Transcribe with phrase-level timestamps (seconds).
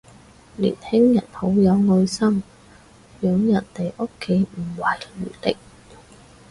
[0.57, 2.41] 年輕人好有愛心，
[3.21, 5.55] 養人哋屋企不遺餘力